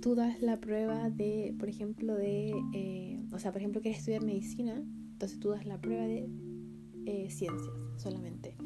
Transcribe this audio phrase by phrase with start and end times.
[0.00, 4.22] Tú das la prueba de, por ejemplo, de, eh, o sea, por ejemplo, quieres estudiar
[4.22, 4.82] medicina,
[5.12, 6.28] entonces tú das la prueba de
[7.06, 8.56] eh, ciencias solamente.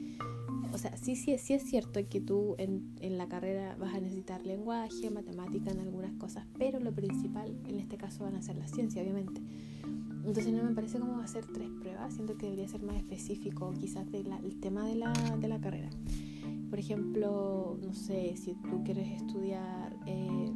[0.72, 4.00] O sea, sí, sí, sí es cierto que tú en, en, la carrera vas a
[4.00, 8.56] necesitar lenguaje, matemática en algunas cosas, pero lo principal en este caso van a ser
[8.56, 9.40] la ciencia, obviamente.
[10.24, 14.10] Entonces no me parece como hacer tres pruebas, siento que debería ser más específico quizás
[14.10, 14.28] del
[14.60, 15.90] tema de la, de la, carrera.
[16.70, 19.96] Por ejemplo, no sé, si tú quieres estudiar...
[20.06, 20.52] Eh,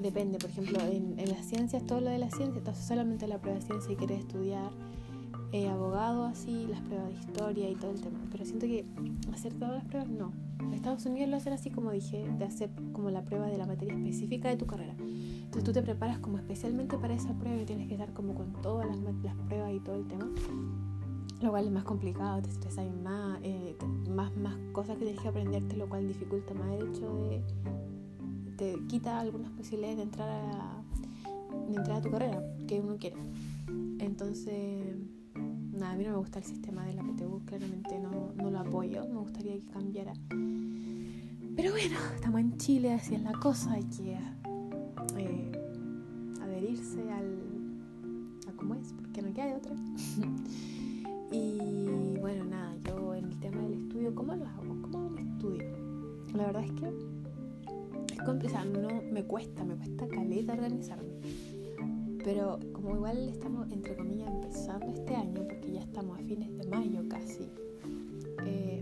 [0.00, 3.40] depende, por ejemplo, en, en las ciencias, todo lo de la ciencia, entonces solamente la
[3.40, 4.70] prueba de ciencia y quieres estudiar
[5.52, 8.18] eh, abogado, así, las pruebas de historia y todo el tema.
[8.30, 8.84] Pero siento que
[9.32, 10.32] hacer todas las pruebas, no.
[10.74, 13.94] Estados Unidos lo hacen así como dije, de hacer como la prueba de la materia
[13.94, 14.94] específica de tu carrera.
[15.56, 18.52] Entonces tú te preparas como especialmente para esa prueba y tienes que estar como con
[18.60, 20.28] todas las, las pruebas y todo el tema.
[21.40, 23.74] Lo cual es más complicado, te estresas más, eh,
[24.06, 27.42] más, más cosas que tienes que aprenderte, lo cual dificulta más el hecho de...
[28.58, 30.82] te quita algunas posibilidades de entrar a,
[31.70, 33.16] de entrar a tu carrera que uno quiere.
[33.98, 34.94] Entonces
[35.72, 38.58] nada, a mí no me gusta el sistema de la PTU, claramente no, no lo
[38.58, 40.12] apoyo, me gustaría que cambiara.
[40.28, 44.18] Pero bueno, estamos en Chile, así es la cosa, hay que
[45.18, 45.52] eh,
[46.40, 47.38] adherirse al,
[48.48, 49.74] a cómo es, porque no queda de otra.
[51.32, 54.82] y bueno, nada, yo en el tema del estudio, ¿cómo lo hago?
[54.82, 55.64] ¿Cómo me estudio?
[56.34, 56.92] La verdad es que
[58.14, 61.16] es complicado, no me cuesta, me cuesta caleta organizarme
[62.26, 66.66] pero como igual estamos, entre comillas, empezando este año, porque ya estamos a fines de
[66.66, 67.48] mayo casi,
[68.44, 68.80] eh,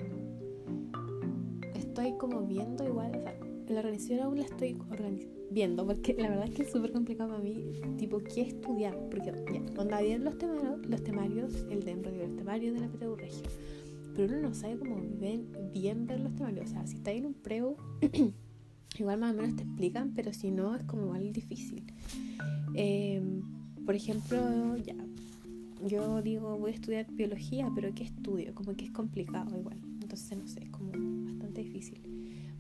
[1.75, 4.77] estoy como viendo igual, o sea, la organización aún la estoy
[5.51, 8.95] viendo, porque la verdad es que es súper complicado para mí, tipo, ¿qué estudiar?
[9.11, 13.17] Porque ya, cuando habían los temarios, los temarios, el de los temarios de la PTU
[13.17, 13.43] Regio,
[14.15, 17.27] pero uno no sabe cómo bien, bien ver los temarios, o sea, si está en
[17.27, 17.77] un preu,
[18.99, 21.85] igual más o menos te explican, pero si no, es como igual difícil.
[22.75, 23.43] Em,
[23.85, 24.97] por ejemplo, ya,
[25.87, 28.55] yo digo, voy a estudiar biología, pero ¿qué estudio?
[28.55, 29.79] Como que es complicado igual.
[30.01, 30.93] Entonces, no sé, es como
[31.25, 32.14] bastante difícil.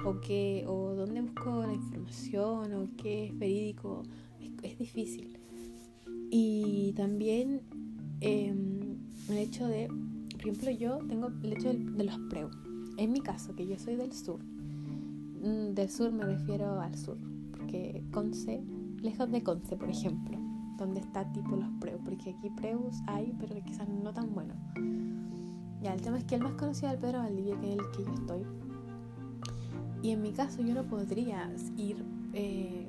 [0.05, 4.03] O, qué, o dónde busco la información, o qué es verídico,
[4.63, 5.39] es, difícil.
[6.31, 7.63] Y también
[8.21, 8.97] em,
[9.29, 9.89] el hecho de,
[10.33, 12.51] por ejemplo, yo tengo el hecho de, de los preu.
[12.97, 14.41] En mi caso, que yo soy del sur.
[14.43, 17.19] Mm, del sur me refiero al sur,
[17.51, 18.63] porque Conce
[19.03, 20.39] lejos de Conce, por ejemplo,
[20.79, 24.57] donde está tipo los preus, porque aquí preus hay, pero quizás no tan buenos.
[25.83, 27.91] Ya, el tema es que el más conocido es el Pedro Valdivia, que es el
[27.91, 28.64] que yo estoy.
[30.05, 32.05] Y en mi caso yo no podría ir
[32.35, 32.87] eh,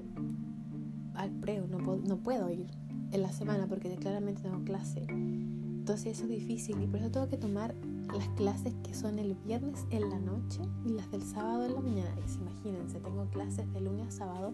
[1.13, 2.67] al preu, no, no puedo ir
[3.13, 5.05] en la semana porque claramente tengo clase.
[5.07, 7.73] Entonces eso es difícil y por eso tengo que tomar
[8.13, 11.79] las clases que son el viernes en la noche y las del sábado en la
[11.79, 12.13] mañana.
[12.17, 14.53] Y imagínense, tengo clases de lunes a sábado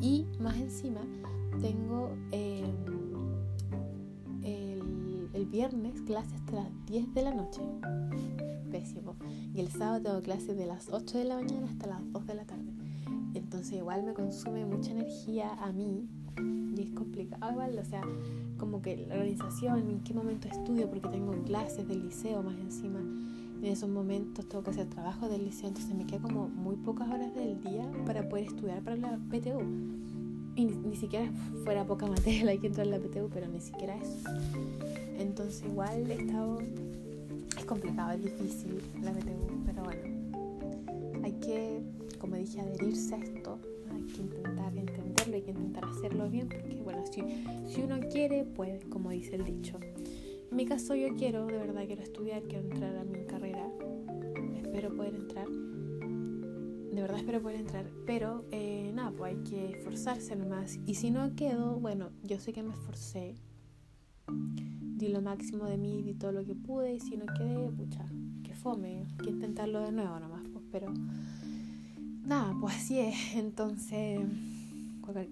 [0.00, 1.02] y más encima
[1.60, 3.01] tengo em,
[5.42, 7.60] el, viernes clases hasta las 10 de la noche.
[8.70, 9.16] Pésimo.
[9.54, 12.34] Y el sábado tengo clases de las 8 de la mañana hasta las 2 de
[12.34, 12.72] la tarde.
[13.34, 16.08] Entonces igual me consume mucha energía a mí
[16.76, 18.02] y es complicado igual, o sea,
[18.58, 23.00] como que la organización, en qué momento estudio, porque tengo clases del liceo más encima.
[23.00, 27.08] En esos momentos tengo que hacer trabajo del liceo, entonces me queda como muy pocas
[27.08, 29.60] horas del día para poder estudiar para la PTU.
[30.54, 31.30] Y ni, siquiera
[31.64, 34.30] fuera poca materia hay que entrar en la PTU, pero ni siquiera eso.
[35.18, 36.58] Entonces igual he estado...
[37.56, 41.24] Es complicado, es difícil la PTU, pero bueno.
[41.24, 41.80] Hay que,
[42.18, 43.58] como dije, adherirse a esto
[43.94, 47.22] hay que intentar entenderlo, hay que intentar hacerlo bien, porque bueno, si,
[47.72, 49.78] si uno quiere, puede, como dice el dicho.
[50.50, 53.66] En mi caso yo quiero, de verdad quiero estudiar, quiero entrar a mi carrera,
[54.56, 55.46] espero poder entrar,
[56.92, 60.78] de verdad espero poder entrar, pero eh, nada, pues hay que esforzarse nomás.
[60.86, 63.34] Y si no quedo, bueno, yo sé que me esforcé,
[64.28, 68.04] di lo máximo de mí, di todo lo que pude, y si no quedé, pucha,
[68.44, 70.92] que fome, hay que intentarlo de nuevo nomás, pues, pero
[72.26, 73.36] nada, pues así es.
[73.36, 74.20] Entonces,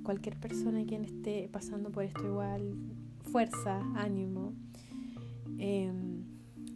[0.03, 2.75] cualquier persona quien esté pasando por esto igual,
[3.31, 4.55] fuerza, ánimo.
[5.59, 6.25] Em,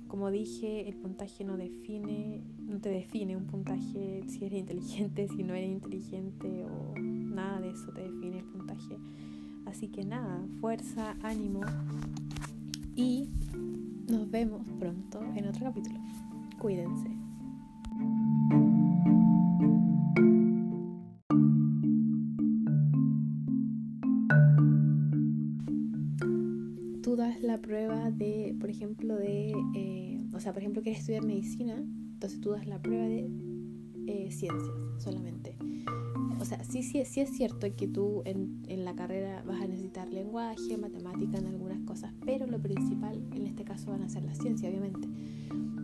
[0.09, 2.43] como dije, el puntaje no define,
[2.81, 7.93] te define un puntaje si eres inteligente, si no eres inteligente o nada de eso
[7.93, 8.97] te define el puntaje.
[9.67, 11.61] Así que nada, fuerza, ánimo
[12.95, 13.29] y
[14.09, 15.99] nos vemos pronto en otro capítulo.
[16.59, 17.25] Cuídense.
[27.65, 31.83] prueba de, por ejemplo, de, eh, o sea, por ejemplo, quieres estudiar medicina,
[32.25, 33.29] entonces tú das la prueba de
[34.07, 35.59] eh, ciencias solamente.
[36.41, 39.67] O sea, sí, sí, sí es cierto que tú en, en, la carrera vas a
[39.67, 44.25] necesitar lenguaje, matemática en algunas cosas, pero lo principal en este caso van a ser
[44.25, 45.07] la ciencia, obviamente.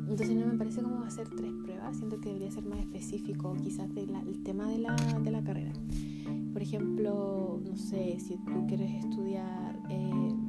[0.09, 3.95] Entonces no me parece como hacer tres pruebas, siento que debería ser más específico quizás
[3.95, 5.75] del tema de la, de la carrera.
[6.55, 9.79] Por ejemplo, no sé, si tú quieres estudiar...
[9.91, 10.40] Eh,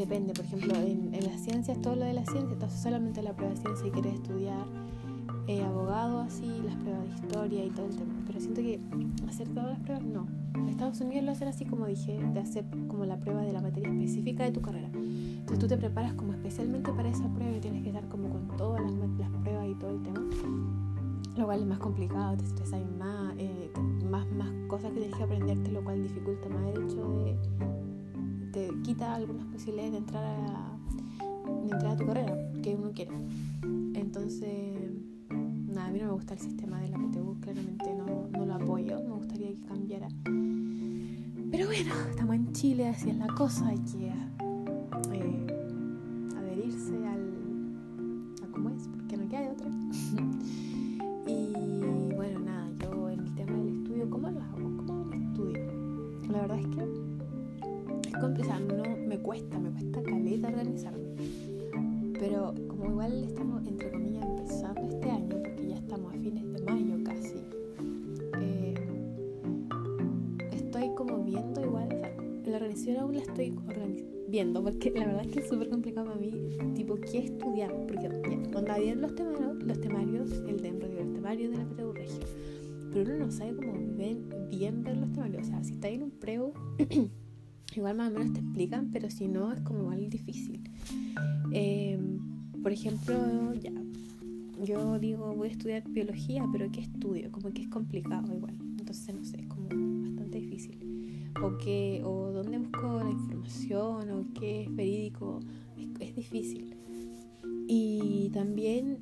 [0.00, 3.34] depende, por ejemplo, en, en las ciencias, todo lo de la ciencia, entonces solamente la
[3.34, 4.66] prueba de ciencia y quieres estudiar
[5.46, 8.14] eh, abogado, así, las pruebas de historia y todo el tema.
[8.26, 8.80] Pero siento que
[9.28, 10.26] hacer todas las pruebas no.
[10.68, 13.90] Estados Unidos lo hacen así como dije, de hacer como la prueba de la materia
[13.90, 14.88] específica de tu carrera.
[14.94, 18.56] Entonces tú te preparas como especialmente para esa prueba y tienes que estar como con
[18.56, 20.20] todas las, las pruebas y todo el tema.
[21.36, 23.70] Lo cual es más complicado, te estresas más, eh,
[24.08, 27.36] más, más cosas que tienes que aprenderte, lo cual dificulta más el hecho de...
[28.52, 30.76] te quita algunas posibilidades de entrar a,
[31.66, 33.12] de entrar a tu carrera que uno quiere.
[33.94, 34.80] Entonces
[35.70, 38.54] nada, a mí no me gusta el sistema de la PTU, claramente no, no lo
[38.54, 40.08] apoyo, me gustaría que cambiara.
[41.50, 44.08] Pero bueno, estamos en Chile, así es la cosa, hay que
[45.12, 45.46] eh,
[46.36, 47.74] adherirse al,
[48.42, 49.68] a cómo es, porque no queda de otra.
[51.26, 54.76] y bueno, nada, yo el tema del estudio, ¿cómo lo hago?
[54.76, 55.66] ¿Cómo lo estudio?
[56.30, 56.99] La verdad es que
[58.20, 61.08] es complicado, no, me cuesta, me cuesta caleta organizarme.
[62.18, 65.36] Pero como igual estamos, entre comillas, empezando este año,
[65.74, 67.38] estamos a fines de mayo casi.
[68.40, 68.74] Eh,
[70.52, 72.14] estoy como viendo igual, o sea,
[72.44, 73.56] la organización aún la estoy
[74.28, 76.30] viendo, porque la verdad es que es súper complicado para mí,
[76.74, 77.72] tipo, ¿qué estudiar?
[77.86, 78.10] Porque ya,
[78.52, 82.20] cuando habían los temarios, los temarios, el de los temarios de la PTU Regio,
[82.92, 86.02] pero uno no sabe cómo bien, bien ver los temarios, o sea, si está en
[86.02, 86.52] un preu,
[87.76, 90.60] igual más o menos te explican, pero si no, es como igual difícil.
[91.52, 91.98] Eh,
[92.62, 93.72] por ejemplo, ya,
[94.64, 97.30] yo digo, voy a estudiar biología, pero ¿qué estudio?
[97.32, 98.54] Como que es complicado igual.
[98.78, 101.30] Entonces, no sé, es como bastante difícil.
[101.42, 105.40] O, qué, o dónde busco la información, o qué es verídico.
[105.98, 106.74] Es, difícil.
[107.66, 108.98] Y también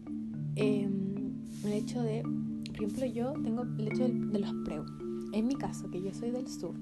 [0.56, 1.32] em,
[1.64, 4.84] el hecho de, por ejemplo, yo tengo el hecho de, los preu.
[5.32, 6.74] En mi caso, que yo soy del sur.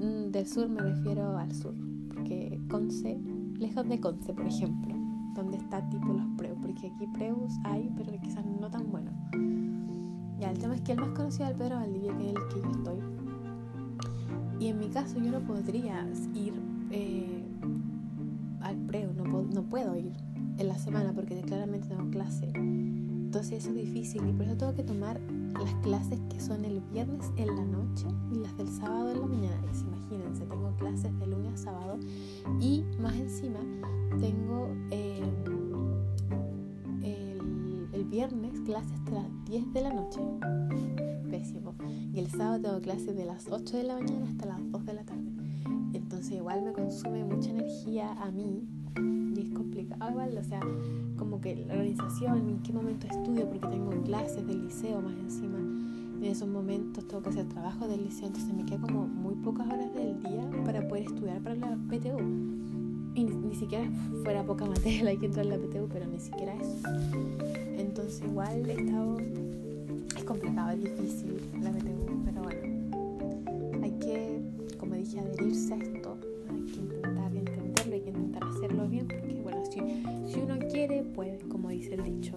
[0.00, 1.74] Mm, del sur me refiero al sur,
[2.08, 3.20] porque Conce,
[3.58, 5.00] lejos de Conce, por ejemplo
[5.34, 9.14] donde está tipo los preus, porque aquí preus hay, pero quizás no tan buenos.
[10.38, 12.48] Ya, el tema es que el más conocido es el Pedro Valdivia, que es el
[12.48, 12.98] que yo estoy.
[14.58, 16.54] Y en mi caso yo no podría ir
[16.90, 17.44] eh,
[18.60, 20.12] al preu, no, no puedo ir
[20.58, 22.50] en la semana porque claramente tengo clase.
[22.54, 26.80] Entonces eso es difícil y por eso tengo que tomar las clases que son el
[26.92, 28.99] viernes en la noche y las del sábado
[31.60, 31.98] sábado
[32.60, 33.60] y más encima
[34.18, 35.22] tengo eh,
[37.02, 40.20] el, viernes clases hasta las 10 de la noche.
[41.30, 41.74] Pésimo.
[42.12, 44.94] Y el sábado tengo clases de las 8 de la mañana hasta las 2 de
[44.94, 45.30] la tarde.
[45.92, 48.66] Entonces igual me consume mucha energía a mí
[48.96, 50.60] y es complicado igual, o sea,
[51.16, 55.58] como que la organización, en qué momento estudio, porque tengo clases del liceo más encima.
[56.20, 59.66] En esos momentos tengo que hacer trabajo del liceo, entonces me queda como muy pocas
[59.66, 62.18] horas del día para poder estudiar para la PTU.
[63.14, 63.88] Y ni, siquiera
[64.22, 66.88] fuera poca materia la que entrar en la PTU, pero ni siquiera eso.
[67.78, 69.16] Entonces igual he estado...
[70.14, 73.82] Es complicado, es difícil la PTU, pero bueno.
[73.82, 74.42] Hay que,
[74.78, 76.18] como dije, adherirse a esto.
[76.50, 79.80] Hay que intentar entenderlo, hay que intentar hacerlo bien, porque bueno, si,
[80.30, 82.36] si uno quiere, puede, como dice el dicho.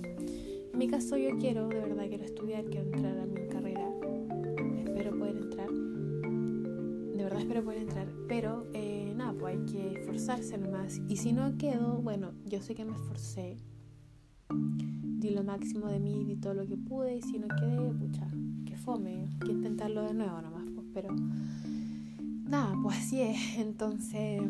[0.74, 3.88] En mi caso yo quiero, de verdad quiero estudiar, quiero entrar a mi carrera.
[4.84, 5.70] Espero poder entrar.
[5.72, 8.08] De verdad espero poder entrar.
[8.28, 11.00] Pero eh, nada, pues hay que esforzarse nomás.
[11.08, 13.58] Y si no quedo, bueno, yo sé que me esforcé.
[14.50, 17.18] Di lo máximo de mí, di todo lo que pude.
[17.18, 18.28] Y si no quedé, pucha,
[18.66, 19.28] que fome.
[19.32, 20.66] Hay que intentarlo de nuevo nomás.
[20.74, 21.16] Pues, pero
[22.50, 23.58] nada, pues así es.
[23.60, 24.42] Entonces,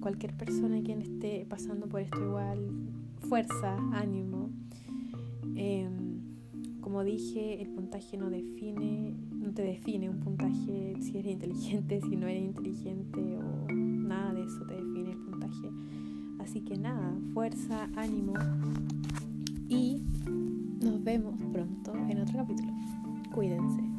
[0.00, 2.58] cualquier persona quien esté pasando por esto igual,
[3.28, 4.50] fuerza, ánimo.
[5.56, 6.20] Em,
[6.80, 12.16] como dije, el puntaje no define, no te define un puntaje si eres inteligente, si
[12.16, 15.70] no eres inteligente o nada de eso te define el puntaje.
[16.38, 18.34] Así que nada, fuerza, ánimo
[19.68, 20.00] y
[20.80, 22.72] nos vemos pronto en otro capítulo.
[23.34, 23.95] Cuídense.